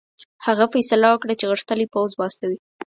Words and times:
هغه 0.45 0.65
فیصله 0.73 1.07
وکړه 1.09 1.33
چې 1.39 1.49
غښتلی 1.51 1.85
پوځ 1.93 2.09
واستوي. 2.15 2.59